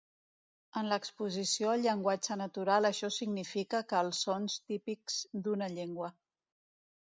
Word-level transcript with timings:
En 0.79 0.87
l'exposició 0.93 1.73
al 1.73 1.83
llenguatge 1.87 2.37
natural 2.41 2.89
això 2.91 3.11
significa 3.19 3.83
que 3.93 4.01
els 4.07 4.23
sons 4.29 4.59
típics 4.73 5.21
d'una 5.45 5.71
llengua. 5.77 6.13